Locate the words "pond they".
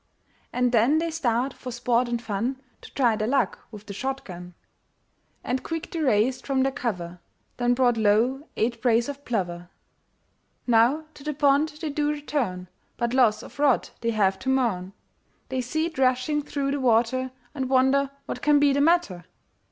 11.35-11.91